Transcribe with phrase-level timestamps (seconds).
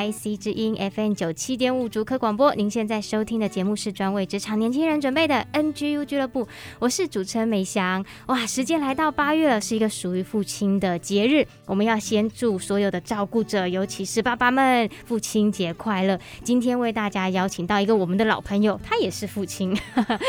[0.00, 8.02] IC 之音 FM 九七点五竹科广播，您现在收听的节目是专为职场年轻人准备的 NGU 俱乐部，我是主持人美翔。
[8.26, 16.18] 哇，时间来到八月了，是一个属于父亲的节日，我们要先祝所有的照顾者，尤其是爸爸们，父亲节快乐。
[16.42, 19.76] 今天为大家邀请到一个我们的老朋友，他也是父亲，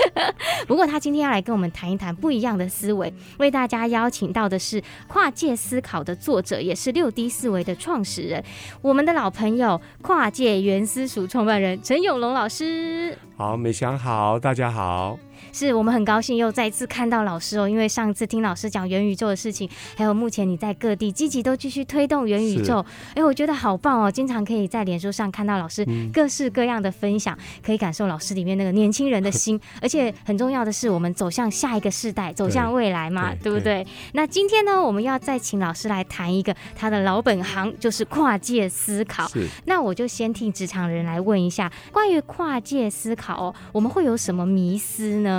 [0.68, 3.14] 不过他今天要来跟我们谈一谈不一样的思维。
[3.38, 8.44] 为大家邀请到的是跨界思考的作者，也是六 D 思维的创始人。
[8.82, 9.61] 我们的老朋友，
[10.02, 13.18] 跨界原私塾创办人陈永龙老师。
[13.38, 15.18] 好，美祥好，大家好。
[15.52, 24.12] 是我们很高兴又再次看到老师哦，因为上次听老师讲元宇宙的事情，还有目前你在各地积极都继续推动元宇宙，哎，我觉得好棒哦！
[24.12, 33.88] 经常可以在脸书上看到老师各式各样的分享，嗯、可以感受老师里面那个年轻人的心， 而且很重要的是，我们走向下一个世代，走向未来嘛，对，不对，对？
[34.14, 39.30] 那今天呢，我们要再请老师来谈一个他的老本行，就是跨界思考。
[39.66, 45.31] 那我就先替职场人来问一下，关于跨界思考哦，我们会有什么迷思呢？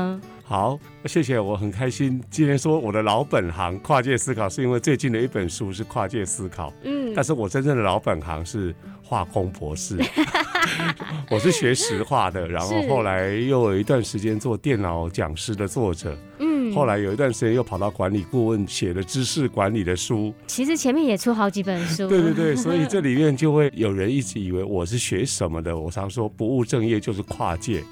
[0.45, 2.23] 好，谢谢，我很开心。
[2.31, 6.73] 今天说我的老本行跨界思考，是因为最近的一本书是跨界思考。
[6.83, 9.99] 嗯，但是我真正的老本行是化工博士，
[11.31, 16.15] 我是学石化的，然后后来又有一段时间做电脑讲师的作者。
[16.39, 16.52] 嗯。
[16.75, 22.09] 后来有一段时间又跑到管理顾问写了知识管理的书，其实前面也出好几本书。
[22.09, 25.77] 对对对，所以这里面就会有人一直以为我是学什么的。
[25.77, 27.83] 我常说不务正业就是跨界，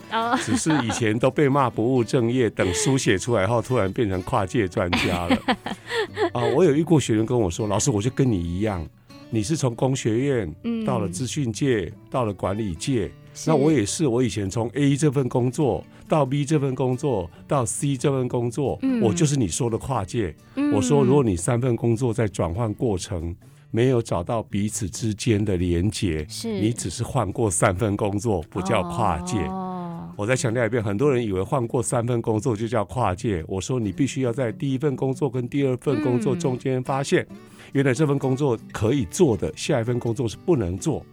[0.45, 5.39] 只是以前都被骂不务正业，等书写出来后突然变成跨界专家了。
[6.33, 8.87] 啊，我有遇过学员跟我说，老师，我就跟你一样，
[9.31, 10.55] 你是从工学院
[10.87, 13.11] 到了资讯界，到了管理界。
[13.47, 20.35] 那我也是，我以前从 A 这份工作到 B 这份工作到 C 这份工作，嗯、我就是你说的跨界。
[20.57, 23.35] 嗯、我说，如果你三份工作在转换过程
[23.71, 29.39] 没有找到彼此之间的连接，是你只是换过三份工作，不叫跨界。
[29.39, 33.43] 哦、我再强调一遍，很多人以为换过三份工作就叫跨界。
[33.47, 37.27] 我说，你必须要在第一份工作跟第二份工作中间发现，
[37.73, 41.07] 原来这份工作可以做的，下一份工作是不能做。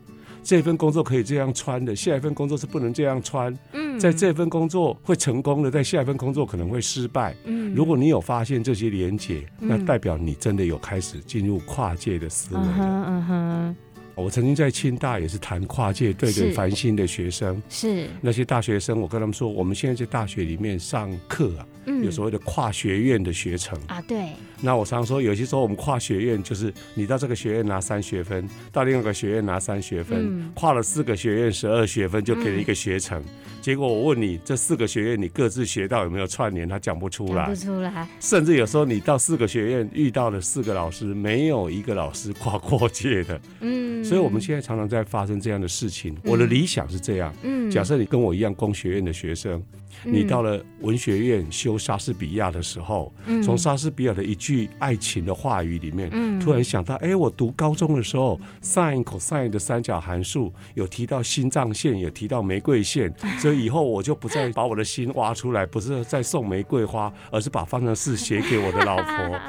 [0.48, 3.54] 这份工作可以这样穿的，下一份工作是不能这样穿。
[3.74, 7.36] 嗯，在这份工作会成功的，在下一份工作可能会失败。
[7.44, 12.68] 嗯，如果你有发现这些连结，那代表你真的有开始进入跨界的思维了。
[12.70, 13.76] 嗯哼，嗯哼。
[14.16, 24.30] 我曾经在清大也是谈跨界，对对繁星的学生，是那些大学生，我跟他们说，我们现在在大学里面上课啊，嗯有所谓的跨学院的学程啊，对。
[24.62, 33.24] 那我常说，有些时候我们跨学院就是你到这个学院拿三学分，到另外一个学院拿三学分，跨了四个学院十二学分就给了一个学程。
[33.62, 36.68] 结果我问你，这四个学院你各自学到有没有串联？
[36.68, 38.08] 他讲不出来，讲不出来。
[38.20, 43.42] 甚至有时候你到四个学院遇到了四个老师，没有一个老师跨过界的。
[43.60, 43.88] 嗯。
[44.06, 46.14] 所以，我们现在常常在发生这样的事情。
[46.14, 49.62] 嗯、我的理想是这样：嗯，假设你跟我一样工学院的学生，
[50.06, 54.47] 嗯、你到了文学院修莎士比亚的时候，嗯、从莎士比亚的一句
[54.80, 69.40] 爱情的话语里面，嗯、突然想到，哎，我读高中的时候，sin cosine 的三角函数有提到心脏线，有提到玫瑰线， 所以以后我就不再把我的心挖出来，不是再送玫瑰花，而是把方程式写给我的老婆。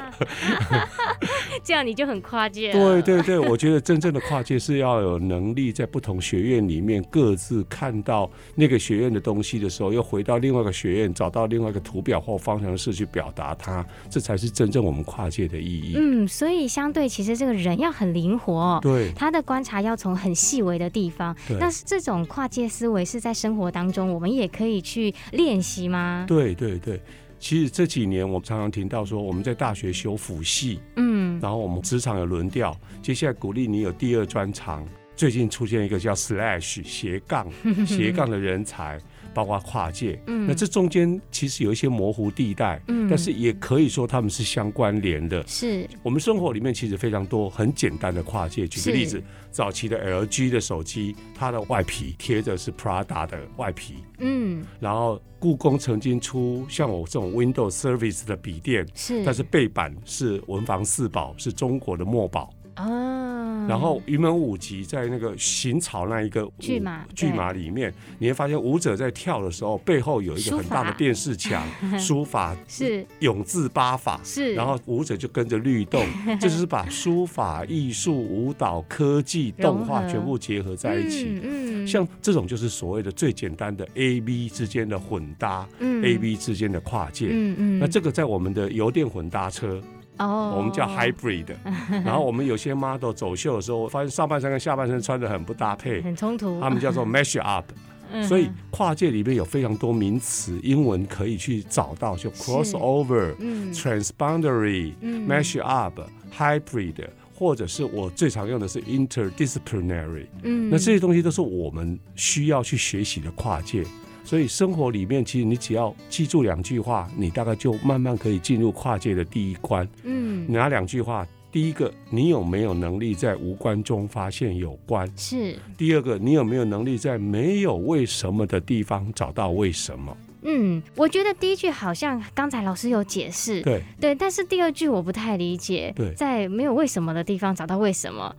[1.63, 2.71] 这样你就很跨界。
[2.71, 4.59] 对对对，我觉得真正的跨界。
[4.59, 15.93] 是要有能力在不同学院里面各自看到那个学院的东西的时候，又回到另外一个学院，找到另外一个图表或方程式去表达它，这才是真正我们跨界的意义。
[15.95, 21.35] 嗯，所以相对其实这个人要很灵活，对，他的观察要从很细微的地方。
[21.47, 26.25] 对，那这种跨界思维是在生活当中我们也可以去练习吗？
[26.27, 26.99] 对对对。
[27.39, 34.85] 其实这几年我们常常听到说，我们在大学修辅系，嗯，然后我们职场有轮调，接下来鼓励你有第二专长。
[35.15, 37.45] 最近出现一个叫 slash 斜杠
[37.85, 38.97] 斜杠的人才。
[39.33, 40.19] 包括跨界。
[40.27, 45.45] 嗯，那这中间其实有一些模糊地带，嗯，但是也可以说他们是相关联的。
[45.47, 48.67] 是我们生活里面其实非常多很简单的跨界。
[48.67, 49.21] 举个例子，
[49.51, 53.95] 早期的 LG 的手机，它的外皮贴的是 Prada 的外皮。
[54.19, 62.53] 嗯，然后故宫曾经出像我这种 Windows Service 的笔电，是，但是背板是文房四宝，是中国的墨宝。
[62.79, 71.61] 啊，然后云门舞集在那个行草那一个剧马里面，你会发现舞者在跳的时候，背后有一个很大的电视墙，
[71.99, 76.05] 书法是永字八法是，然后舞者就跟着律动，
[76.39, 81.39] 这就是把书法、艺术、舞蹈、科技、动画全部结合在一起。
[81.43, 87.27] 嗯，嗯像这种就是所谓的最简单的 A B 之间的混搭，嗯，A B 之间的跨界。
[87.31, 89.81] 嗯嗯，那这个在我们的油电混搭车。
[90.19, 91.47] 哦，我们叫 hybrid，
[92.03, 96.59] 然后我们有些 model 走秀的时候，发现上半身跟下半身穿的很不搭配，很冲突。
[96.59, 97.65] 他们叫做 mash up，
[98.11, 105.99] 嗯，所以跨界里面有非常多名词，英文可以去找到，就 crossover、嗯、transboundary、嗯、mash up、
[106.37, 106.95] hybrid，
[107.33, 110.25] 或者是我最常用的是 interdisciplinary。
[110.43, 113.85] 嗯，那这些东西都是我们需要去学习的跨界。
[114.23, 119.87] 所以生活里面，其实你只要记住两句话，你大概就慢慢可以进入跨界的第一关。
[120.03, 121.27] 嗯，哪两句话？
[121.51, 125.11] 第一个，你有没有能力在无关中发现有关？
[125.17, 125.57] 是。
[125.75, 130.15] 第二个，你有没有能力在没有为什么的地方找到为什么？
[130.43, 135.91] 嗯，我觉得第一句好像刚才老师有解释，对对，但是第二句我不太理解。
[135.95, 138.35] 对，在没有为什么的地方找到为什么？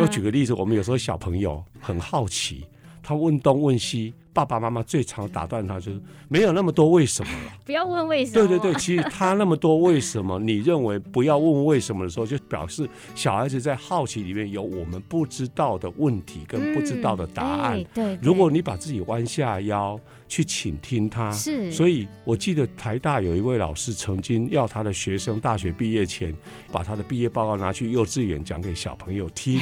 [0.00, 2.64] 我举个例子，我们有时候小朋友很好奇，
[3.02, 4.14] 他问东问西。
[4.32, 7.52] 爸爸妈妈最常打断他，就是没有那么多为什么了。
[7.66, 8.48] 不要问为什么。
[8.48, 17.78] 对对对，其实他那么多为什么，你认为不要问为什么的时候，就表示小孩子在好奇里面有我们不知道的问题跟不知道的答案。
[17.78, 21.70] 嗯、对，对，如果你把自己弯下腰去倾听他，是。
[21.70, 26.34] 所以我记得台大有一位老师曾经要他的学生大学毕业前
[26.70, 29.60] 把他的毕业报告拿去幼稚园讲给小朋友听，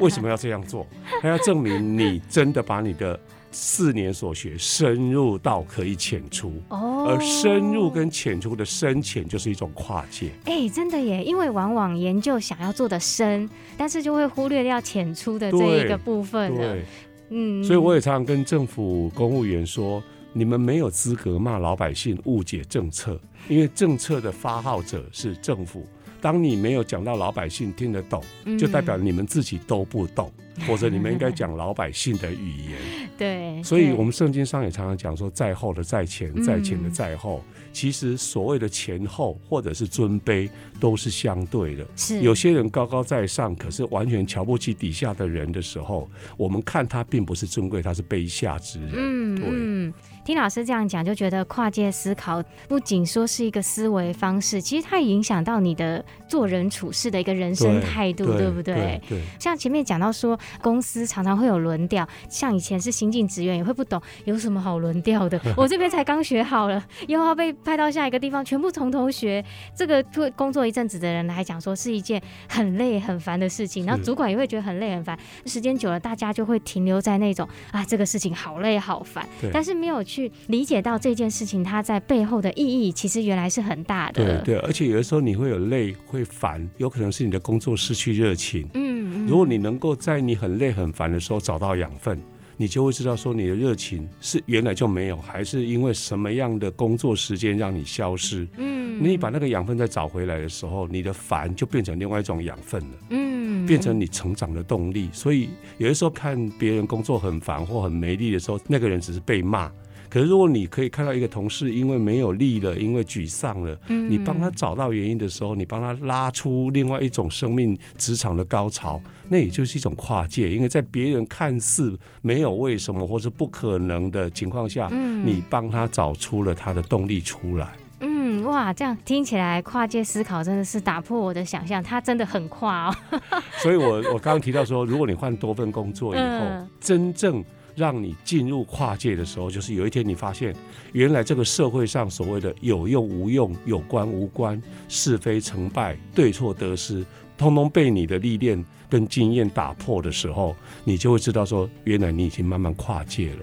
[0.00, 0.86] 为什么要这样做？
[1.22, 3.18] 他要证明你真的把你的。
[3.52, 10.30] 四年所学深入到可以浅出哦，而深入跟浅出的深浅就是一种跨界。
[10.44, 16.58] 哎、欸，真的耶，因为往往研究想要做的深，但是就会忽略掉浅出的这一个部分了。
[16.58, 16.84] 对，
[17.30, 25.84] 嗯，所以我也常常跟政府公务员说，你们没有资格骂老百姓误解政策，因为政策的发号者是政府。
[26.22, 28.22] 当你没有讲到老百姓听得懂，
[28.58, 30.30] 就代表你们自己都不懂，
[30.66, 32.78] 或者你们应该讲老百姓的语言。
[33.16, 37.42] 对，所以我们圣经上也常常讲说，在后的在前，在前的在后。
[37.72, 40.50] 其实所谓的前后或者是尊卑
[40.80, 41.86] 都是相对的。
[41.94, 48.90] 是有些人高高在上，可是完全瞧不起底下的人的时候，我们看他并不是尊贵，他是卑下之人。
[48.96, 49.48] 嗯，对。
[49.50, 58.74] 嗯听老师这样讲，就觉得跨界思考不仅说是一个思维方式，其实它也影响到你的做人处事的一个人生态度，对，对不对？
[58.74, 59.22] 对，对。
[59.40, 65.40] 像前面讲到说，公司常常会有轮调，像以前是新进职员也会不懂有什么好轮调的。
[65.56, 69.44] 我这边才刚学好了，又要被派到下一个地方，全部从头学。
[69.74, 73.84] 这个对工作一阵子的人来讲，说是一件很累很烦的事情。
[73.86, 75.18] 然后主管也会觉得很累很烦。
[75.46, 84.42] 时间久了，大家就会停留在那种啊，这个事情好累好烦，但是没有去理解到这件事情，它在背后的意义其实原来是很大的。
[84.42, 88.68] 对对，而且有的时候你会有累，会烦，有可能是你的工作失去热情。
[88.74, 92.20] 嗯，如果你能够在你很累很烦的时候找到养分，
[92.56, 98.46] 你就会知道说你的热情是原来就没有，还是因为什么样的工作时间让你消失。
[98.56, 102.98] 嗯，你把那个养分再找回来的时候，你的烦就变成另外一种养分了。
[103.10, 105.08] 嗯，变成你成长的动力。
[105.12, 109.70] 所以有的时候看别人工作很烦或很没力的时候，那个人只是被骂。
[110.10, 120.50] 可是，如果你可以看到一个同事因为没有力了，因为沮丧了，你帮他找到原因的时候，你帮他拉出另外一种生命职场的高潮，那也就是一种跨界。
[120.50, 124.88] 因为在别人看似没有为什么或是不可能的情况下，
[125.24, 127.68] 你帮他找出了他的动力出来。
[128.00, 132.96] 嗯，哇，这样听起来跨界思考真的是打破我的想象，他真的很跨哦。
[133.62, 137.44] 所以我我刚刚提到说，如果你换多份工作以后，真正。
[137.80, 140.54] 让你进入跨界的时候，就是有一天你发现，
[140.92, 147.02] 原来这个社会上所谓的有用无用、有关无关、是非成败、对错得失，
[147.38, 153.38] 通通被你的历练跟经验打破的时候，你就会知道说，原来你已经慢慢跨界了。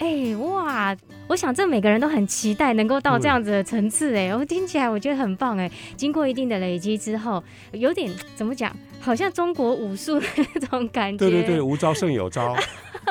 [0.00, 0.96] 哎、欸，哇！
[1.26, 4.14] 我想这每个人都很期待能够到这样子的层次。
[4.14, 5.58] 哎，我听起来我觉得很棒。
[5.58, 7.42] 哎，经过一定的累积之后，
[7.72, 11.18] 有点怎么讲，好像中国武术的那种感觉。
[11.18, 12.54] 对对对，无招胜有招。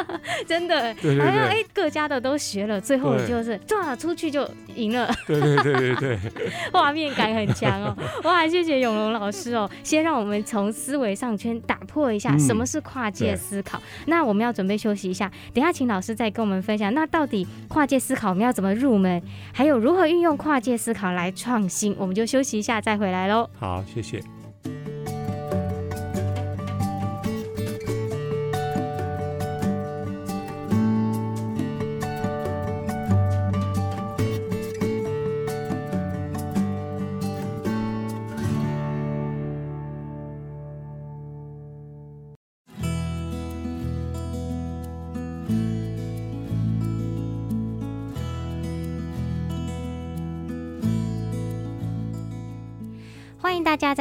[0.47, 5.09] 真的，对对对，哎，各家的都学了，最后就是抓出去就赢了。
[5.25, 6.19] 对对对对对，
[6.71, 7.97] 画面感很强哦。
[8.23, 13.77] 哇，谢谢永龙老师哦，先让我们从思维上圈打破一下什么是跨界思考。
[13.77, 19.21] 嗯、那我们要准备休息一下，等下请老师再跟我们分享，那到底跨界思考我们要怎么入门，
[19.53, 23.49] 还有如何运用跨界思考来创新，我们就休息一下再回来喽。
[23.59, 24.21] 好，谢谢。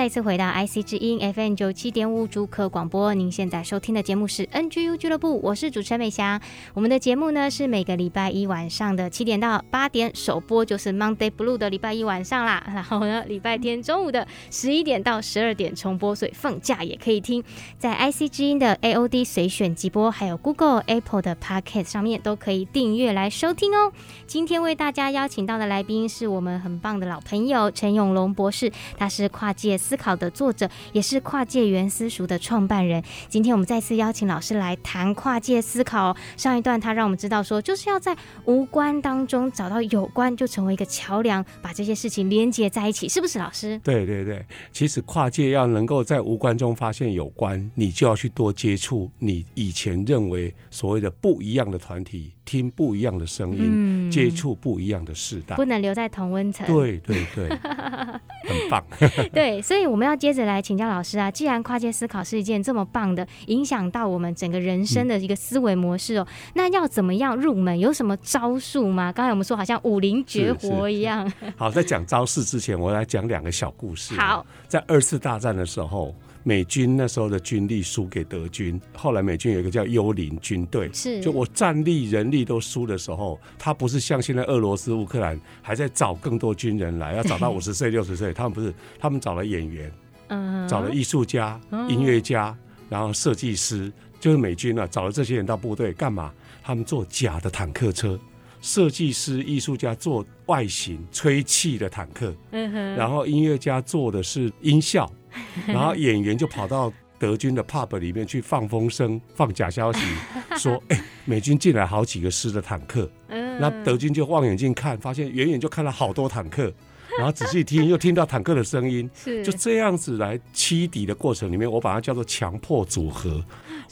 [0.06, 6.40] 再次回到 IC 之音 FM 九七点五主客广播，您现在收听的节目是 NGU 俱乐部，我是主持人美霞。
[6.74, 12.64] 我们的节目呢是每个礼拜一晚上的七点到八点首播，就是 Monday Blue 的礼拜一晚上啦。
[12.72, 17.42] 然后呢，礼拜天中午的十一点到十二点重播，所以放假也可以听，
[17.76, 23.90] 在 IC 之音的 AOD 随选即播，还有 Google、Apple 的 Podcast 上面都可以订阅来收听哦。
[24.28, 33.02] 今天为大家邀请到的来宾是我们很棒的老朋友陈永龙博士，他是跨界思考的作者，也是跨界原私塾的创办人。
[33.28, 36.16] 今天我们再次邀请老师来谈跨界思考。
[36.36, 43.78] 上一段他让我们知道说，就是要在无关当中找到有关，就成为一个桥梁，把这些事情连接在一起，是不是老师？
[43.82, 52.32] 对对对，其实跨界要能够在无关中发现有关，你就要去多接触你以前认为所谓的不一样的团体。
[52.46, 56.66] 听不一样的声音，嗯、接触不一样的世代，不能留在同温层。
[56.66, 57.48] 对对对，
[58.48, 58.82] 很棒。
[59.34, 61.30] 对，所以我们要接着来请教老师啊。
[61.30, 67.78] 既然跨界思考是一件这么棒的，影响到我们整个人生的一个思维模式哦，嗯、那要怎么样入门？
[67.78, 69.12] 有什么招数吗？
[69.12, 71.30] 刚才我们说好像武林绝活一样。
[71.56, 74.14] 好，在讲招式之前，我来讲两个小故事。
[74.14, 76.14] 好，在二次大战的时候。
[76.48, 89.92] 美军那时候的军力输给德军，后来美军有一个叫幽灵军队，是就我战力人力都输的时候，他不是像现在俄罗斯乌克兰还在找更多军人来，要找到 五十岁六十岁，他们不是，他们找了演员，
[90.28, 92.56] 嗯，找了艺术家、音乐家，
[92.88, 96.32] 然后设计师，就是美军啊，找了这些人到部队干嘛？
[96.62, 98.16] 他们做假的坦克车，
[98.60, 105.10] 设计师、艺术家做外形吹气的坦克，嗯哼，然后音乐家做的是音效。
[105.66, 110.00] 然后演员就跑到德军的 pub 里面去放风声，放假消息，
[110.58, 113.10] 说：“哎，美军进来好几个师的坦克。”
[113.58, 116.72] 那德军就望远镜看，发现远远就看了好多坦克，
[117.16, 123.42] 然后仔细听又听到坦克的声音，是就这样子来欺敌的过程里面，我把它叫做强迫组合。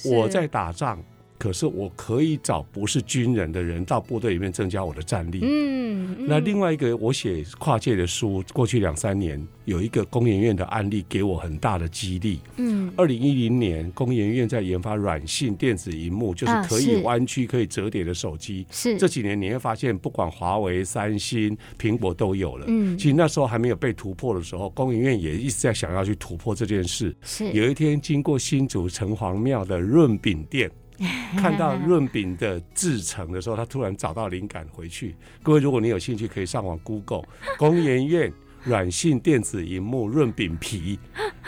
[0.05, 1.03] 我在打仗。
[1.45, 5.41] 可是我可以找不是军人的人到部队里面增加我的战力。
[5.43, 12.41] 嗯，嗯，那另外一个我写跨界的书，过去两三年有一个工研院的案例给我很大的激励。
[12.57, 18.67] 嗯，二零一零年工研院在研发软性电子荧幕，就是可以弯曲、可以折叠的手机。
[18.71, 22.65] 是这几年你会发现，不管华为、三星、苹果都有了。
[22.69, 27.15] 嗯，其实那时候还没有被突破的时候，工研院也一直在想要去突破这件事。
[27.21, 30.71] 是有一天经过新竹城隍庙的润饼店。
[31.37, 35.15] 看到润饼的制成的时候，他突然找到灵感回去。
[35.43, 37.23] 各位，如果你有兴趣，可以上网 Google
[37.59, 38.33] 工研院
[38.63, 40.99] 软性电子荧幕润饼皮，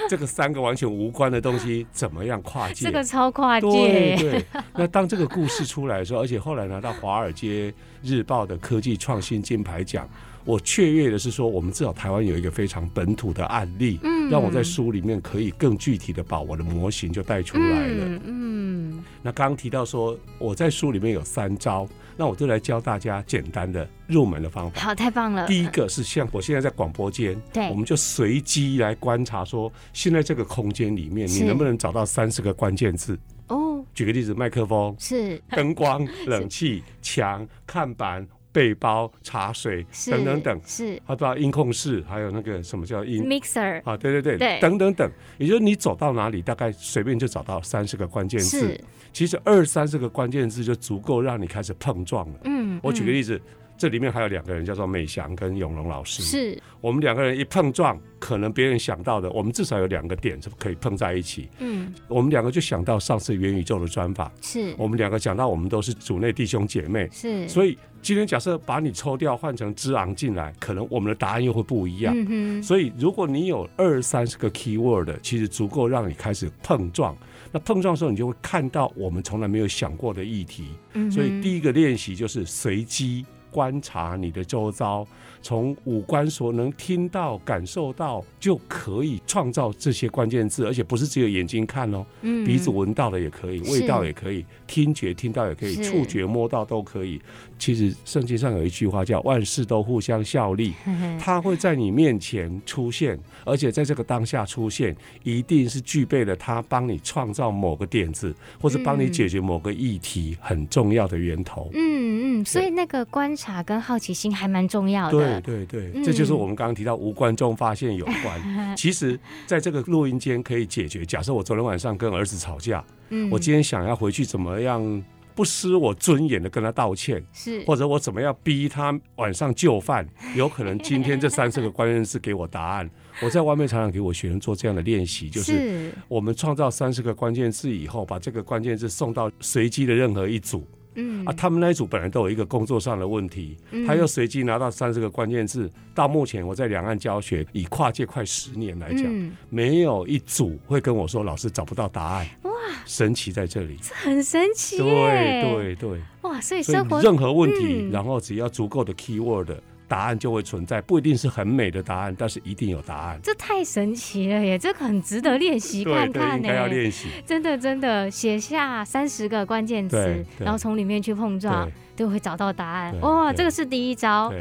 [0.09, 2.87] 这个三个完全无关的东西怎么样跨界？
[2.87, 3.69] 这个超跨界。
[3.69, 4.45] 对对。
[4.75, 7.73] 那当这个故事出来的时候，而且后来拿到华尔街
[8.03, 10.09] 日报的科技创新金牌奖。
[10.47, 18.05] 我雀跃的是说，我们至少台湾有一个非常本土的案例，嗯，让我在书里面可以更具体的把我的模型就带出来了。
[18.07, 21.87] 嗯，嗯，那刚刚提到说我在书里面有三招，
[22.17, 24.81] 那我就来教大家简单的入门的方法。
[24.81, 25.49] 好，太棒了。
[25.49, 33.19] 第一个是像我现在在广播间，对，我们就随机来观察说，现在这个空间里面你能不能找到三十个关键字？
[33.49, 38.25] 哦，举个例子，麦克风是灯光、 冷气、墙、看板。
[38.57, 44.59] 背包、茶水等等等，是，他知道音控室，还有那个什么叫音 mixer 啊，对对对，对。
[44.61, 48.61] 等等等，也就是你走到哪里，大概随便就找到三十个关键字。
[48.61, 48.81] 是。
[49.13, 52.35] 其实二三十个关键字就足够让你开始碰撞了。
[52.45, 53.39] 嗯，我举个例子，
[53.79, 56.23] 这里面还有两个人，叫做美翔跟永龙老师。
[56.23, 61.49] 是我们两个人一碰撞，可能别人想到的，我们至少有两个点是可以碰在一起。
[61.59, 72.15] 嗯，我们两个就想到上次元宇宙的专访，是我们两个讲到我们都是主内弟兄姐妹，是，所以今天假设把你抽掉，换成之昂进来，可能我们的答案又会不一样。
[72.17, 77.17] 嗯哼，所以如果你有二三十个 keyword，其实足够让你开始碰撞。
[77.53, 80.69] 那碰撞的时候，你就会看到我们从来没有想过的议题。
[80.95, 83.25] 嗯，所以第一个练习就是随机。
[83.57, 85.07] 观察你的周遭，
[85.47, 97.21] 从五官所能听到、感受到，就可以创造这些关键字，而且不是只有眼睛看哦，嗯，鼻子闻到的也可以，味道也可以，听觉听到也可以，触觉摸到都可以。
[97.59, 100.75] 其实圣经上有一句话叫“万事都互相效力
[101.19, 111.71] ”，它会在你面前出现，而且在这个当下出现，一定是具备了它帮你创造某个点子，或者帮你解决某个议题很重要的源头。
[111.73, 113.37] 嗯嗯，所以那个观察。
[113.47, 118.41] 察跟好奇心还蛮重要的，对对对，这就是我们刚刚提到无关中发现有关。
[118.47, 121.05] 嗯、其实，在这个录音间可以解决。
[121.05, 132.89] 假设我昨天晚上跟儿子吵架，嗯，我今天想要回去怎么样不失我尊严的跟他道歉，是，或者我怎么样逼他晚上就范，有可能今天这三四个关键字给我答案。
[133.23, 140.67] 我在外面常常给我学生做这样的练习，就是我们创造三十个关键字以后，把这个关键字送到随机的任何一组。
[140.97, 145.71] 嗯啊，他们那一组本来都有一个工作上的问题，他又随机拿到三十个关键字。
[145.95, 149.05] 到目前我在两岸教学，以跨界快十年来讲，
[149.49, 152.27] 没有一组会跟我说老师找不到答案。
[152.43, 152.53] 哇，
[152.85, 154.79] 神奇在这里，这很神奇。
[154.79, 159.55] 对对对，哇，所以生活任何问题，然后只要足够的 keyword。
[159.89, 163.21] 答案就会存在，不一定是很美的答案，但是一定有答案。
[163.23, 164.59] 这太神奇了耶！
[164.59, 166.37] 这个很值得练习看看呢。
[166.37, 167.09] 应该要练习。
[167.25, 172.99] 真的真的，写下三十个关键词，然后从里面去碰撞，都会找到答案。
[173.01, 174.33] 哇，这个是第一招。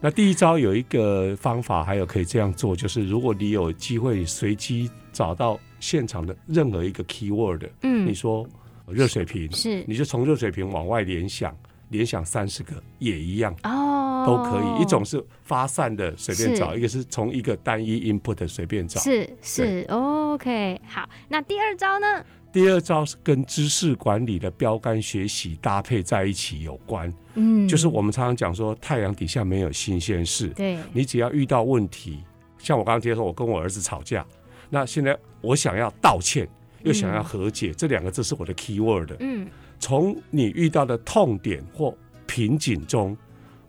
[0.00, 8.46] 那第一招有一个方法，还有可以这样做，就是如果你有机会随机找到现场的任何一个 keyword，嗯，你说
[8.88, 11.54] 热水瓶是，你就从热水瓶往外联想。
[11.90, 14.82] 联想三十个也一样哦，都可以。
[14.82, 19.00] 一种是发散的随便找，一个是从一个单一 input 随便找。
[19.00, 20.80] 是是，OK。
[20.86, 22.24] 好，那第二招呢？
[22.52, 27.12] 第二招是跟知识管理的标杆学习搭配在一起有关。
[27.34, 30.48] 嗯，就是我们常常讲说，太阳底下没有新鲜事。
[30.48, 32.18] 对，你只要遇到问题，
[32.58, 34.26] 像我刚刚提说，我跟我儿子吵架，
[34.68, 36.48] 那现在我想要道歉，
[36.82, 39.12] 又想要和解，这两个字是我的 key word。
[39.20, 39.46] 嗯。
[39.80, 41.92] 从你遇到的痛点或
[42.26, 43.16] 瓶颈中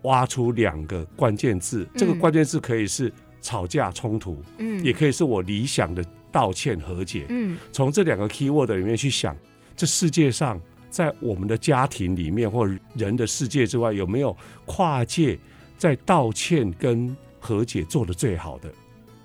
[0.04, 9.36] 挖出两个关键字，这个关键字可以是吵架冲突，嗯，也可以是我理想的道歉和解，嗯，从这两个 keyword 里面去想，
[9.76, 15.40] 这世界上在我们的家庭里面或人的世界之外，有没有跨界
[15.78, 18.72] 在道歉跟和解做的最好的？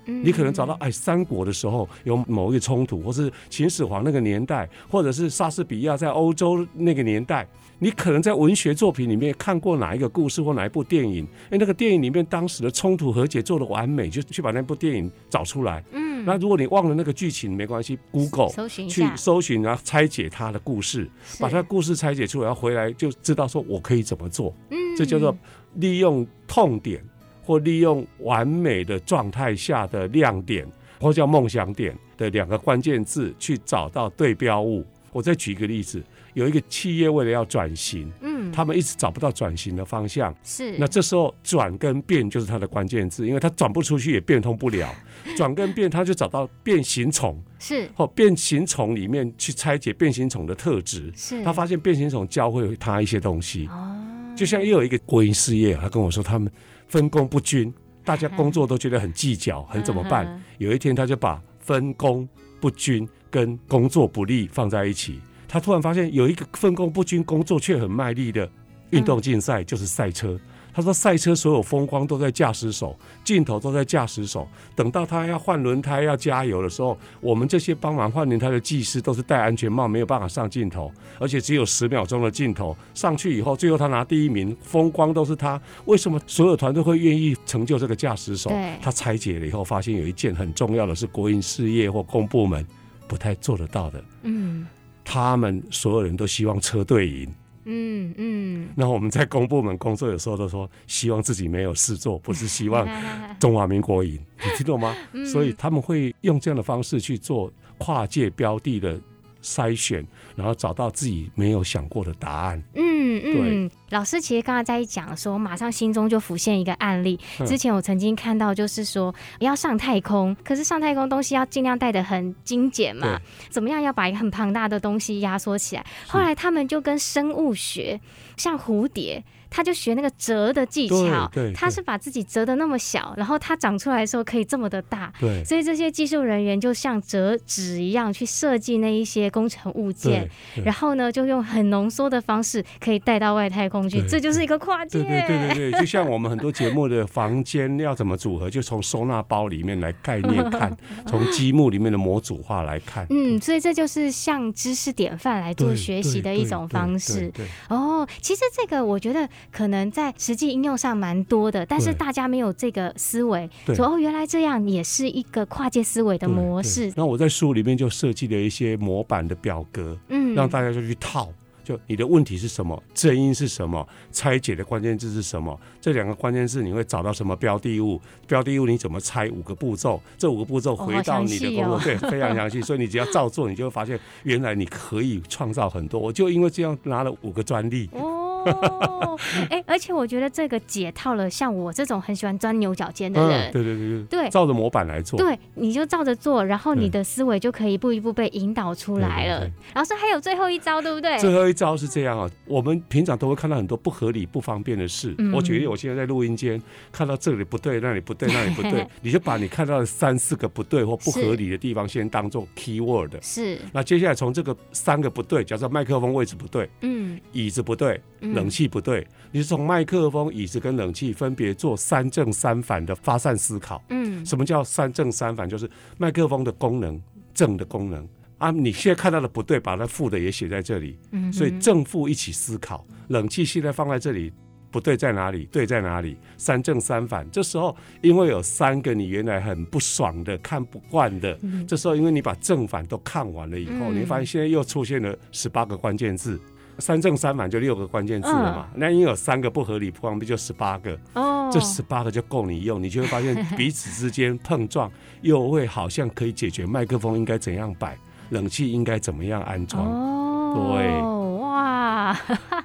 [0.07, 7.47] 你可能找到哎，三国的时候有某一个冲突，或是秦始皇那个年代，或者是莎士比亚在欧洲那个年代，
[7.79, 11.27] 你可能在文学作品里面看过哪一个故事或哪一部电影？
[11.49, 15.83] 哎，那个电影里面当时的冲突和解做的完美，就去把那部电影找出来。
[15.91, 24.53] 嗯，那如果你忘了那个剧情，没关系，Google 搜去搜寻，然后拆解它的故事，把它的故事拆解出来，然后回来就知道说我可以怎么做。
[24.69, 25.35] 嗯，这叫做
[25.75, 27.03] 利用痛点。
[27.47, 30.67] 或利用完美的状态下的亮点，
[30.99, 34.85] 或叫梦想点的两个关键字去找到对标物。
[35.13, 40.77] 我再举一个例子，有一个企业为了要转型，嗯，他们一直找不到转型的方向，是。
[40.77, 44.93] 那这时候转跟变就是它的关键字，因为它转不出去也变通不了。
[45.37, 47.89] 转跟变，他就找到变形虫，是。
[47.95, 51.41] 或变形虫里面去拆解变形虫的特质，是。
[51.45, 53.95] 他发现变形虫教会他一些东西，哦。
[54.35, 56.51] 就像又有一个国营事业，他跟我说他们。
[56.87, 57.73] 分工不均，
[58.03, 60.43] 大家工作都觉得很计较，很怎么办？
[60.57, 62.27] 有一天，他就把分工
[62.59, 65.19] 不均跟工作不利放在一起。
[65.47, 68.49] 他突然发现，有一个分工不均、工作却很卖力的
[68.89, 70.39] 运动竞赛，就是赛车。
[70.77, 74.47] 他说：“赛车所有风光都在驾驶手，镜头都在驾驶手。
[74.75, 82.77] 等到他要换轮胎、要加油的时候，我们这些帮忙换轮胎的技师都是戴安全帽，没有办法上镜头，而且只有十秒钟的镜头。
[82.93, 85.59] 上去以后，最后他拿第一名，风光都是他。
[85.85, 88.51] 为什么所有团队会愿意成就这个驾驶手？
[88.79, 92.63] 他拆解了以后，发现有一件很重要的是国营事业或公部门
[93.07, 94.03] 不太做得到的。
[94.21, 94.67] 嗯，
[95.03, 97.27] 他们所有人都希望车队赢。”
[97.69, 102.87] 嗯嗯，那我们在公部门工作的时候都说，希望自己没有事做，不是希望
[103.39, 104.95] 中华民国赢，你听懂吗？
[105.25, 108.99] 所以他们会用这样的方式去做跨界标的的
[109.47, 110.05] 筛选，
[110.35, 112.61] 然后找到自己没有想过的答案。
[112.75, 113.71] 嗯嗯，对。
[113.91, 117.17] 老师其实刚刚在一讲的时候，我马上心中就浮现一个案例。
[117.45, 123.17] 之前我曾经看到，就是说要上太空，可是上太空东西要尽量带的很精简嘛，
[123.49, 125.85] 怎么样要把一个很庞大的东西压缩起来？
[126.05, 127.99] 后来他们就跟生物学，
[128.35, 129.23] 像蝴蝶。
[129.49, 140.29] 他就学那个折的技巧，他是把自己折的那么小，然后它长出来的时候可以这么的大，对，所以这些技术人员就像折纸一样去设计那一些工程物件，
[140.63, 145.01] 然后呢，就用很浓缩的方式可以带到外太空去，这就是一个跨界。
[145.01, 150.75] 对对对对对，就像我们很多节目的房间要怎么组合，就从收纳包里面来概念看，
[151.07, 153.05] 从积木里面的模组化来看。
[153.09, 157.31] 嗯，所以这就是像知识典范来做学习的一种方式。
[157.69, 159.27] 哦，其实这个我觉得。
[159.51, 166.91] 可能在实际应用上蛮多的，但是大家没有这个思维，说哦，原来这样也是一个跨界思维的模式。
[166.95, 171.29] 那我在书里面就设计了一些模板的表格，嗯，让大家就去套，
[171.67, 185.99] 就你的问题是什么，正因是什么，拆解的关键字是什么，这两个关键字你会找到什么标的物，标的物你怎么拆，五个步骤，这五个步骤回到你的工作，哦哦、对，非常详细，所以你只要照做，你就会发现原来你可以创造很多。
[185.99, 187.89] 我就因为这样拿了五个专利。
[187.91, 188.13] 哦
[188.47, 199.45] 哦，哎、欸，而且我觉得这个解套了，像我这种很喜欢钻牛角尖的人，嗯、对对对对，对，照着模板来做，对，你就照着做，然后你的思维就可以一步一步被引导出来了。
[199.73, 201.17] 老师还有最后一招，对不对？
[201.17, 205.15] 最后一招是这样啊，我们平常都会看到很多不合理、不方便的事。
[205.17, 213.57] 嗯、我举例，我现在在录音间看到这里不对，那里不对，那里不对， 你就把你看到的三四个不对或不合理的地方先当做 key word，是。
[213.73, 219.05] 那接下来从这个三个不对，假设麦克风位置不对，嗯，椅子不对，冷气不对。
[219.31, 223.83] 你是从麦克风、椅子跟冷气分别做三正三反的发散思考。
[223.89, 225.49] 嗯，什么叫三正三反？
[225.49, 227.01] 就是麦克风的功能，
[227.33, 228.07] 正的功能
[228.37, 228.51] 啊。
[228.51, 230.97] 你现在看到的不对，把它负的也写在这里。
[231.11, 232.85] 嗯，所以正负一起思考。
[233.09, 234.31] 冷气现在放在这里，
[234.71, 235.47] 不对在哪里？
[235.51, 236.17] 对在哪里？
[236.37, 237.29] 三正三反。
[237.31, 246.39] 这时候因为有三个你原来很不爽的、看不惯的，这时候因为你把正反都看完了以后，你发现现在又出现了十八个关键字。
[246.79, 254.91] 三正三反就六个关键字了嘛，那因为有三个不合理不光不就十八个，哦，这十八个就够你用，你就会发现彼此之间碰撞，
[255.23, 257.97] 又会好像可以解决麦克风应该怎样摆，
[258.29, 262.13] 冷气应该怎么样安装，哦，对，哇，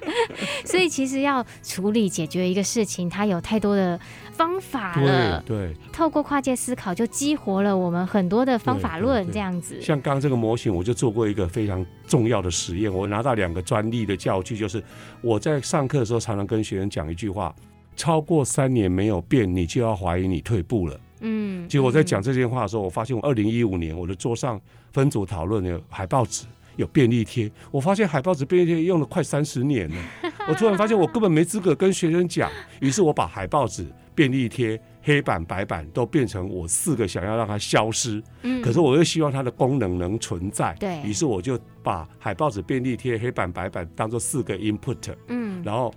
[0.65, 3.99] 所以其实要处理解决一个事情，它有太多的。
[4.33, 9.79] 方法了，对，对，透过跨界思考就激活了我们很多的方法论，这样子。
[9.79, 14.83] 像刚刚这个模型，我就做过一个非常重要的实验，我拿到两个专利的教具，就是
[15.21, 17.53] 我在上课的时候常常跟学生讲一句话：
[17.95, 20.99] 超过三年没有变，你就要怀疑你退步了。
[21.19, 24.59] 嗯，结果我在讲这些话的时候，我发现我二零一五年我的桌上
[24.93, 26.45] 分组讨论有海报纸。
[26.75, 29.95] 有便利贴，我发现海报纸、便利贴用了快三十年了。
[30.49, 32.49] 我突然发现我根本没资格跟学生讲，
[32.81, 38.19] 于是我把海报纸、便利贴、黑板、白板都变成我四个想要让它消失。
[38.41, 40.73] 嗯，可是我又希望它的功能能存在。
[40.79, 45.13] 对，于是我就把海报纸、便利贴、黑板、白板当做四个 input。
[45.27, 45.93] 嗯，然后。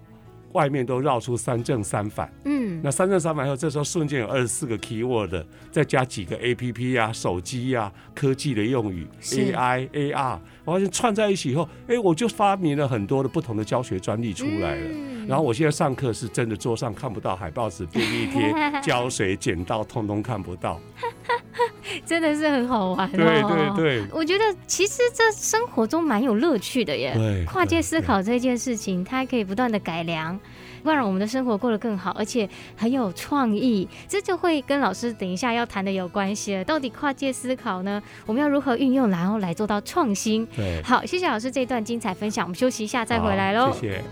[0.56, 14.88] 外面都绕出三正三反，嗯，那三正三反以后，这时候瞬间有二十四个 keyword，再加几个 app 啊、手机啊、科技的用语，AI、AR，我发现串在一起以后，哎、欸，我就发明了很多的不同的教学专利出来了。
[14.90, 20.80] 嗯、然后我现在上课是真的桌上看不到海报纸、便利贴、 胶水、剪刀，通通看不到。
[22.04, 27.12] 真的是很好玩，哦，对对对，我觉得其实这生活中蛮有乐趣的耶。
[27.14, 30.38] 对，跨界思考这件事情，它还可以不断的改良，
[30.84, 33.88] 会让我们的生活过得更好，而且很有创意。
[34.08, 36.64] 这就会跟老师等一下要谈的有关系了。
[36.64, 38.02] 到底跨界思考呢？
[38.26, 40.46] 我们要如何运用，然后来做到创新？
[40.56, 42.44] 对，好，谢谢老师这一段精彩分享。
[42.46, 43.72] 我们休息一下再回来喽。
[43.72, 44.04] 谢谢。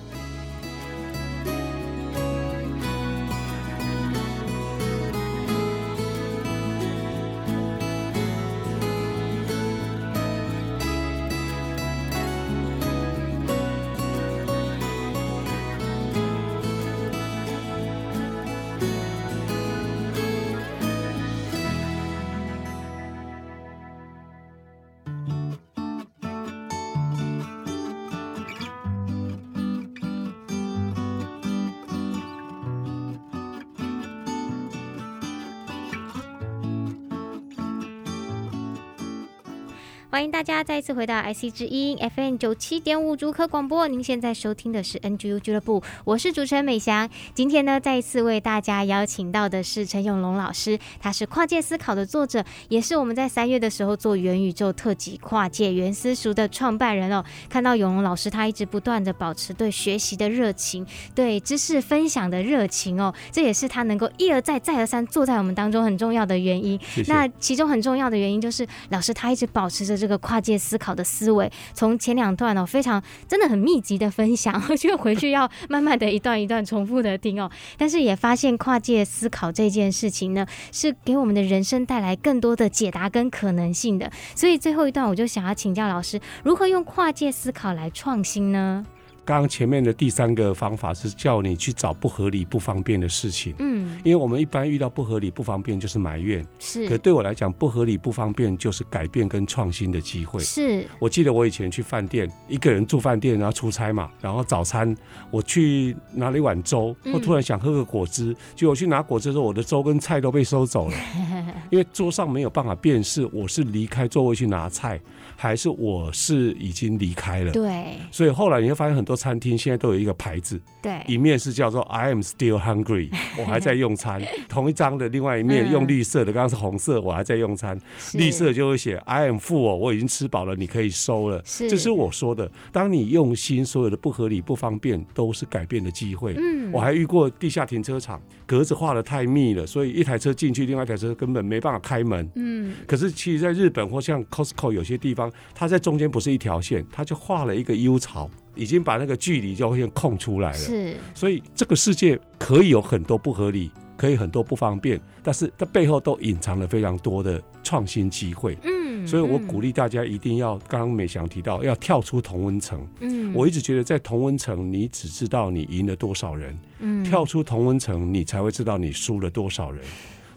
[40.15, 43.89] 欢迎大家再次回到 IC 之音 FM 九七点五主科广播。
[43.89, 47.11] 您现在收听的是 NGU 俱乐部，我是主持人美翔。
[47.35, 57.25] 今天呢，再一次为大家邀请到的是陈永龙老师，他是跨界思考的作者，也是我们在三月的时候做元宇宙特辑跨界元思塾的创办人哦。
[57.49, 66.79] 看到永龙老师，他一直不断的保持对学习的热情，对知识分享的热情哦，这也是他能够一而再、再而三坐在我们当中很重要的原因。
[66.95, 67.13] 谢谢。
[67.13, 70.04] 那其中很重要的原因就是，老师他一直保持着。
[70.05, 77.51] 这个跨界思考的思维，从前两段哦，非常真的很密集的分享， 就回去要慢慢的一段一段重复的听哦。
[77.79, 84.13] 但是也发现跨界思考这件事情呢，是给我们的人生带来更多的解答跟可能性的。
[84.35, 88.85] 所以最后一段，我就想要请教老师，如何用跨界思考来创新呢？
[89.25, 93.55] 刚刚前面的第三个方法是叫你去找不合理、不方便的事情。
[93.59, 96.47] 嗯，因为我们一般遇到不合理、不方便就是埋怨。
[96.59, 100.41] 是，可对我来讲，不合理、不方便就是改变跟创新的机会。
[100.41, 104.95] 是，我记得我以前去饭店，一个人住饭店，然后出差嘛，然后早餐
[105.31, 110.97] 我去拿了一碗粥，我突然想喝个果汁，结果我去拿果汁的时候，我的粥跟菜都被收走了，
[111.71, 115.01] 因为桌上没有办法辨识我是离开座位去拿菜。
[115.37, 127.79] 还是我是已经离开了，对，所以后来你会发现很多餐厅现在都有一个牌子，对，一面是叫做 I am still hungry， 我还在用餐，同一张的另外一面用绿色的，刚刚是红色，我还在用餐，
[128.15, 132.51] 绿色就会写 I am full，我已经吃饱了，你可以收了，是，这是我说的。
[132.73, 136.35] 当你用心，所有的不合理、不方便都是改变的机会。
[136.37, 142.31] 嗯，我还遇过地下停车场格子画的太密了，所以一台车进去，另外一台车根本没办法开门。
[142.35, 145.31] 嗯，可是其实在日本或像 Costco 有些地方。
[145.55, 150.59] 它在中间不是一条线，它就画了一个 U 槽，已经把那个距离就会空出来了。
[150.59, 158.59] 是，所以这个世界可以有很多不合理，可以很多不方便，但是它背后都隐藏了非常多的创新机会。
[158.63, 158.74] 嗯，
[159.07, 162.81] 所以我鼓励大家一定要，刚刚美翔提到要跳出同温层。
[163.01, 166.59] 嗯，我一直觉得在同温层，你只知道你赢了多少人。
[166.81, 169.83] 嗯，跳出同温层，你才会知道你输了多少人。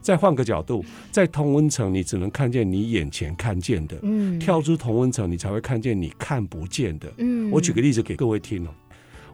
[0.01, 3.97] 再换个角度，在同温层，你只能看见你眼前看见的。
[4.03, 7.12] 嗯，跳出同温层，你才会看见你看不见的。
[7.17, 8.69] 嗯，我举个例子给各位听哦。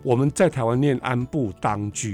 [0.01, 2.09] 我们在台湾念安步当车，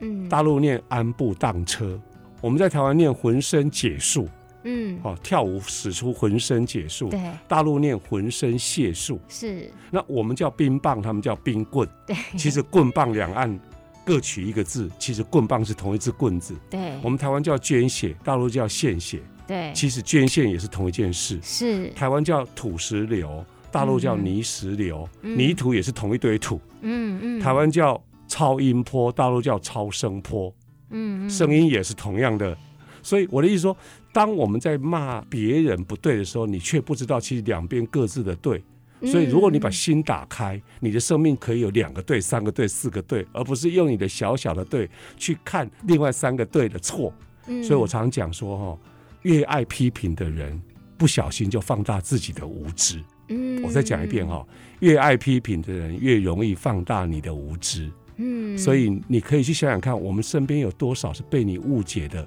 [0.00, 1.98] 嗯，大陆念安步当车。
[2.42, 4.28] 我们在台湾念浑身解数，
[4.64, 7.08] 嗯，哦，跳舞使出浑身解数。
[7.08, 9.20] 对，大陆念浑身解数。
[9.28, 11.88] 是，那我们叫冰棒，他们叫冰棍。
[12.06, 13.58] 对，其实棍棒两岸。
[14.04, 16.56] 各取一个字，其实棍棒是同一只棍子。
[16.68, 19.22] 对，我们台湾叫捐血，大陆叫献血。
[19.46, 21.38] 对，其实捐献也是同一件事。
[21.40, 26.60] 是，台湾叫土石流，大陆叫泥石流，嗯、泥土也是同一堆土。
[26.80, 30.52] 嗯嗯，台湾叫超音波，大陆叫超声波。
[30.90, 32.58] 嗯，声音也是同样的。
[33.02, 33.76] 所以我的意思说，
[34.12, 38.62] 当我们在骂别人不对的时候，你却不知道其实两边各自的对。
[39.04, 47.12] 所以，如果你把心打开，你的生命可以有两个对、三个对、四个对，而不是用你的小小的对去看另外三个对的错。
[47.64, 48.78] 所以我常讲说，哈，
[49.22, 50.62] 越爱批评的人，
[50.96, 53.02] 不小心就放大自己的无知。
[53.28, 54.46] 嗯我再讲一遍哈，
[54.78, 57.90] 越爱批评的人，越容易放大你的无知。
[58.18, 62.24] 嗯所以你可以去想想看，我们身边有多少是被你误解的。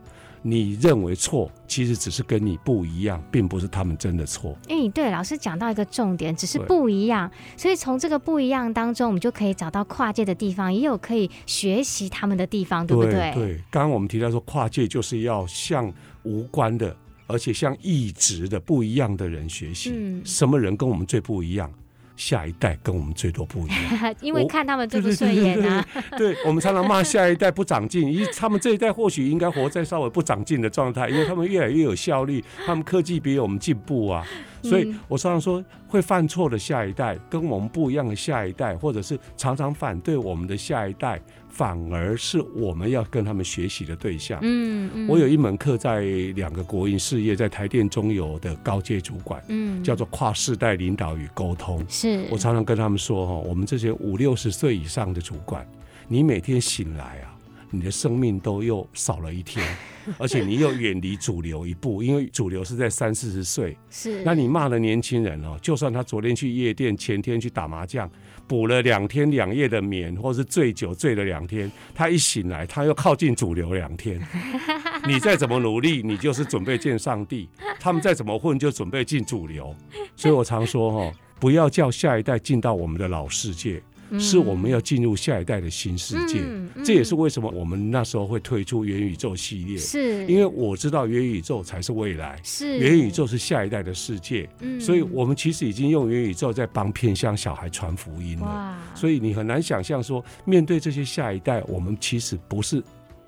[0.47, 4.55] 你认为错，其实只是跟你不一样，并不是他们真的错。
[4.69, 13.31] 哎、欸，对，老师讲到一个重点，只是不一样，所以从这个不一样当中，我们就可以找到跨界的地方，也有可以学习他们的地方，对不对？
[13.33, 19.93] 对，刚刚我们提到说，跨界就是要向无关的，而且向一直的不一样的人学习。
[19.95, 21.73] 嗯，什么人跟我们最不一样？
[22.15, 25.85] 下一代跟我们最多不一样， 因为看他们最不顺眼啊。
[26.17, 34.25] 对，我们常常骂 下一代不长进，因为他们这一代或许应该活在稍微不长进的状态，因为他们越来越有效率，他们科技比我们进步啊。
[34.65, 44.39] 所以我常常说，会犯错的下一代，跟我们不一样的下一代，或者是常常反对我们的下一代，反而是我们要跟他们学习的对象。
[44.41, 46.01] 嗯，嗯，我有一门课在
[46.35, 51.85] 两个国营事业，在台电中油的高阶主管，嗯，叫做跨世代领导与沟通。
[51.87, 55.65] 是我常常跟他们说，哈，我们这些五六十岁以上的主管，
[56.07, 57.34] 你每天醒来啊。
[57.69, 59.65] 你的生命都又少了一天，
[60.17, 63.75] 而且你又远离主流一步，因为主流是在三四十岁。
[63.89, 68.09] 是，那你骂了年轻人哦，就算他昨天去夜店，前天去打麻将，
[68.47, 74.21] 补了两天两夜的眠，或是醉酒醉了两天，他一醒来，他又靠近主流两天。
[75.07, 77.47] 你再怎么努力，你就是准备见上帝；
[77.79, 79.75] 他们再怎么混，就准备进主流。
[80.15, 83.81] 所以我常说哈，不要叫下一代进到我们的老世界。
[84.19, 86.41] 是我们要进入下一代的新世界。
[86.83, 94.47] 这也是为什么我们那时候会推出元宇宙系列，是因为我知道元宇宙才是未来，是元宇宙是下一代的世界。
[94.59, 98.77] 嗯、所以我们其实已经用元宇宙在帮偏乡小孩传福音了。
[98.93, 102.83] 所以你很难想象说，面对这些下一代，我们其实不是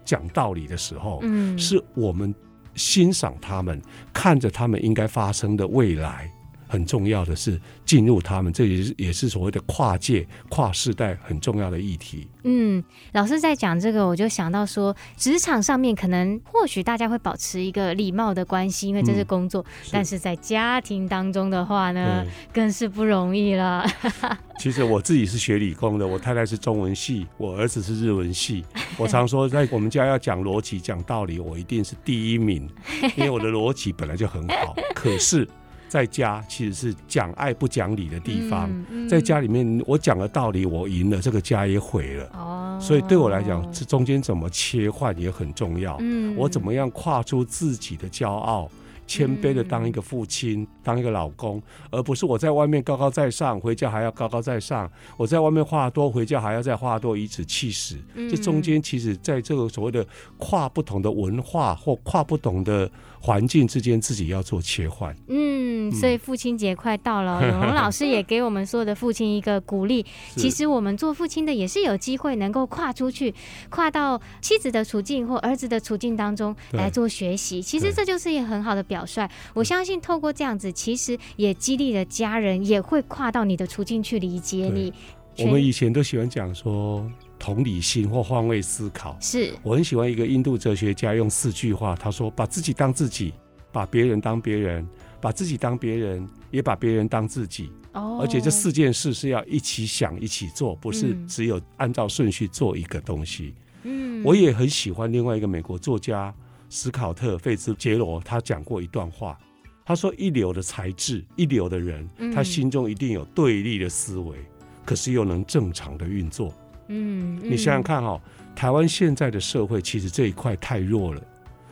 [0.06, 2.34] 讲道理的时候，嗯、是我们
[2.76, 3.82] 欣赏他们，
[4.14, 6.32] 看着他们应该发生的未来。
[6.68, 12.28] 很重要的是进入他们，这也是也是所谓的跨界、跨世代很重要的议题。
[12.44, 23.86] 嗯，老师在讲这个，我就想到说，职场上面可能或许大家会保持一个礼貌的关系，因为这是工作；嗯、是但是在家庭当中的话呢，更是不容易了。
[24.60, 28.66] 其实我自己是学理工的，我太太是中文系，我儿子是日文系。
[28.98, 32.68] 我常说，在我们家要讲逻辑、讲道理，我一定是第一名，
[33.16, 34.76] 因为我的逻辑本来就很好。
[34.96, 35.48] 可是。
[35.88, 42.30] 在家其实是讲爱不讲理的地方，嗯嗯、在家里面我讲了道理，我赢了，这个家也毁了。
[42.34, 45.98] 哦，所以对我来讲，这中间怎么切换也很重要。
[46.02, 48.70] 嗯，我怎么样跨出自己的骄傲？
[49.10, 54.92] 谦卑的当一个父亲，嗯、当一个老公，而不是我在外面高高在上，回家还要高高在上。
[55.16, 57.96] 我在外面话多，回家还要再话多，以此气使。
[58.16, 60.06] 嗯、这中间其实，在这个所谓的
[60.38, 65.16] 跨不同的文化或跨不同的环境之间，自己要做切换。
[65.28, 70.06] 嗯，所以父亲节快到了， 永龙老师也给我们所有的父亲一个鼓励。
[70.36, 73.34] 其实我们做父亲的也是有机会能够跨出去，
[73.70, 77.62] 跨到妻子的处境或儿子的处境当中来做学习。
[77.62, 84.92] 其实这就是一个很好的表表率，我相信透过这样子，其实也激励了家人，也会跨到你的处境去理解你。
[85.38, 87.08] 我们以前都喜欢讲说
[87.40, 93.34] 同理心或换位思考，是我很喜欢一个印度哲学家用四句话，他说：把自己当自己，
[93.72, 94.88] 把别人当别人，
[95.22, 97.72] 把自己当别人，也把别人当自己。
[97.94, 103.54] 哦，而且这四件事是要一起想、一起做，不是只有按照顺序做一个东西。
[103.84, 106.34] 嗯，我也很喜欢另外一个美国作家。
[106.70, 109.38] 史考特·费兹杰罗他讲过一段话，
[109.86, 114.36] 他说：“一流的才智，一流的人，他心中一定有对立的思维，
[114.84, 116.54] 可是又能正常的运作。”
[116.88, 118.20] 嗯，你想想看哈，
[118.56, 121.22] 台湾现在的社会其实这一块太弱了。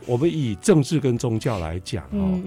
[0.06, 2.40] 我们以政治跟宗教来讲哦，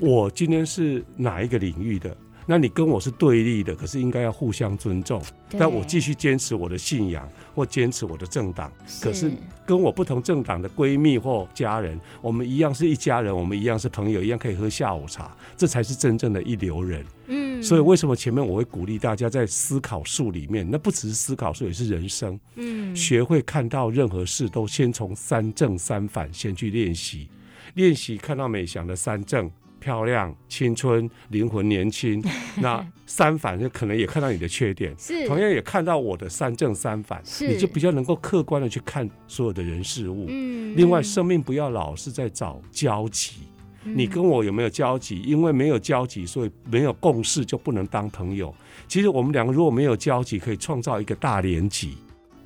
[0.00, 2.16] 我今天是哪一个领域的？
[2.48, 5.20] 那你跟我是对立的，可是应该要互相尊重。
[5.50, 9.30] 对但我继续坚持我的信仰或坚持我的政党，可是
[9.66, 17.04] 跟我不同政党的闺蜜或家人，我们一样是一家人，我们一样是朋友，一样可以喝下午茶，这才是真正的一流人。
[17.26, 22.38] 嗯，所以为什么前面我会鼓励大家在思考术里面，那不只是思考术，也是人生。
[22.54, 27.28] 嗯，学会看到任何事都先从三正三反先去练习，
[27.74, 29.50] 练习看到美祥的三正。
[29.78, 32.22] 漂亮、青春、灵魂年轻，
[32.60, 40.26] 那三反就可能也看到你的缺点，是同样也看到我的三正三反，是你就比较能够客观的去看所有的人事物。
[40.28, 43.36] 嗯，另外，生命不要老是在找交集，
[43.84, 45.20] 嗯、你跟我有没有交集？
[45.24, 48.52] 因为没有交集，所以没有共识就不能当朋友。
[48.88, 51.96] 其实我们两个如果没有交集，可以创造一个大联集。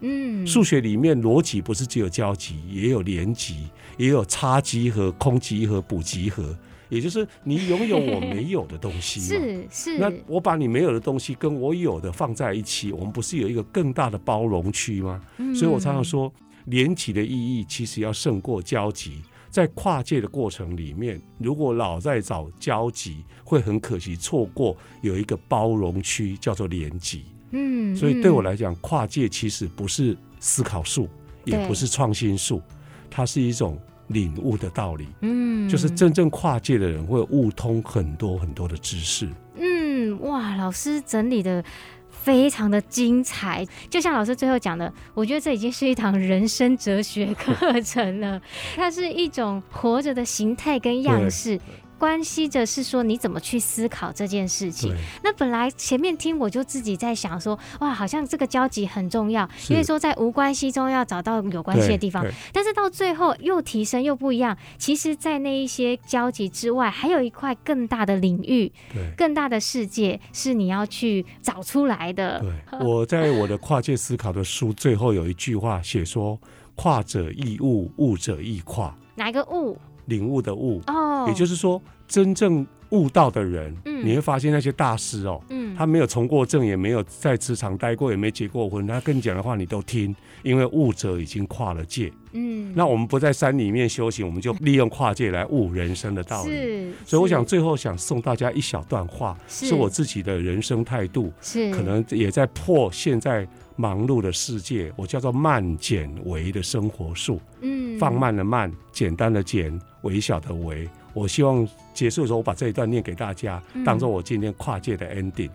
[0.03, 6.57] 嗯，数学里面逻辑不是只有交集，也有联集，也有差集合、空集合、补集合。
[6.91, 9.99] 也就是你拥有我没有的东西， 是是。
[9.99, 15.23] 那我把你没有的东西跟我有的放在一起，我们不是有一个更大的包容区吗？
[15.39, 16.31] 嗯、所以我常常说，
[16.67, 19.23] 连结的意义其实要胜过交集。
[19.49, 27.21] 在跨界的过程里面，如果老在找交集，会很可惜错过有一个包容区叫做连结。
[27.53, 31.09] 嗯，所以对我来讲，跨界其实不是思考术，
[31.45, 32.61] 也不是创新术，
[33.09, 33.77] 它是一种。
[34.11, 39.29] 领悟的道理，嗯，就是真正跨界的人会悟通很多很多的知识。
[39.57, 41.65] 嗯，哇，老师整理的
[42.09, 48.41] 非常的精彩，就像老师最后讲的，我觉得这已经是一堂人生哲学课程了，
[48.77, 51.59] 它是一种活着的形态跟样式。
[52.01, 54.97] 关系着是说你怎么去思考这件事情。
[55.23, 62.25] 那本来前面听我就自己在想说，哇，好像这个交集很重要，是因为说在无关系中要找到有关系的地方。
[62.55, 64.57] 但是到最后又提升又不一样。
[64.79, 68.73] 其实，在那一些交集之外，还有一块更大的领域，
[69.15, 72.41] 更大的世界是你要去找出来的。
[72.41, 76.41] 对，我在我的跨界思考的书最后有一句话写说：
[76.75, 78.97] 跨者亦物，物者亦跨。
[79.17, 79.77] 哪一个悟？
[80.11, 96.51] 领悟的悟，哦，也就是说，真正悟道的人，嗯，你会发现那些大师哦，嗯，他没有从过证，也没有在职场待过，也没结过婚，他跟你讲的话你都听，因为悟者已经跨了界，嗯，那我们不在山里面修行，我们就利用跨界来悟人生的道理。
[96.51, 107.41] 是，所以我想最后想送大家一小段话，是，是我自己的人生态度，是，可能也在破现在忙碌的世界，我叫做慢简微的生活术。
[107.61, 110.89] 嗯，放慢的慢，简单的简，微小的微。
[111.13, 115.51] 我希望结束的时候，我把这一段念给大家，当做我今天跨界的 ending。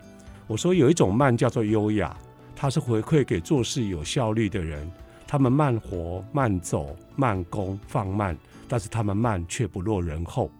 [0.47, 2.15] 我说有一种慢叫做优雅，
[2.55, 4.89] 它是回馈给做事有效率的人。
[5.27, 8.37] 他们慢活、慢走、慢工、放慢，
[8.67, 10.51] 但是他们慢却不落人后。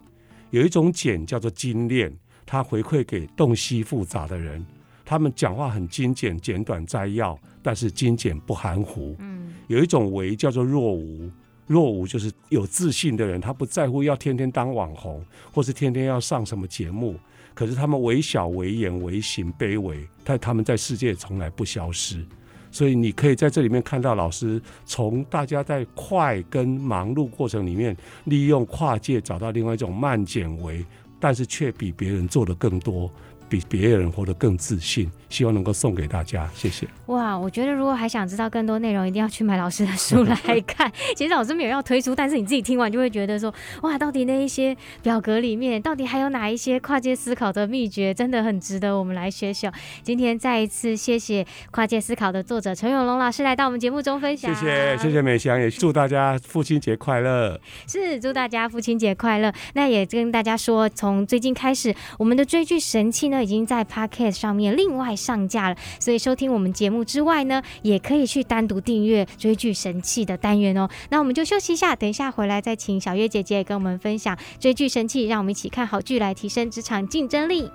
[0.50, 2.12] 有一种简叫做精炼，
[2.44, 4.64] 它回馈给洞悉复杂的人。
[5.06, 9.14] 他们讲话很精简、简短摘要，但是精简不含糊。
[9.20, 11.30] 嗯，有一种为叫做若无，
[11.68, 17.14] 若无就是有自信的人，他不在乎要天天当网红，或是天天要上什么节目，
[17.54, 22.26] 可是他们为小、为言、为行、卑微，但他们在世界从来不消失。
[22.72, 30.84] 所以你可以在这里面看到老师从大家在快跟忙碌过程里面，利用跨界找到另外一种慢减、为，
[31.20, 33.10] 但是却比别人做的更多。
[33.48, 36.86] 比别人活得更自信，希望能够送给大家，谢谢。
[37.06, 40.36] 哇，我觉得如果还想知道更多内容，一定要去买老师的书来
[40.66, 40.90] 看。
[41.14, 49.68] 其实老师没有要推出，但是你自己听完就会觉得说，哇，到底那一些表格里面，到底还有哪一些跨界思考的秘诀，真的很值得我们来学习。
[50.02, 54.54] 今天再一次谢谢跨界思考的作者陈永龙老师来到我们节目中分享。
[54.54, 57.60] 谢谢，谢谢美香，也祝大家父亲节快乐。
[57.86, 59.52] 是，祝大家父亲节快乐。
[59.74, 63.46] 那也跟大家说，从最近开始，我们的追剧神器呢。
[63.46, 70.88] 已经在 Podcast 上面另外上架了，所以收听我们节目之外呢，也可以去单独订阅追剧神器的单元哦。
[71.10, 77.70] 那我们就休息一下，等一下回来再请小月姐姐跟我们分享追剧神器，让我们一起看好剧来提升职场竞争力。